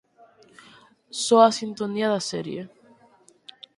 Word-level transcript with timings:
Soa 1.23 1.45
a 1.49 1.55
sintonía 1.59 2.07
da 2.13 2.21
serie. 2.31 2.61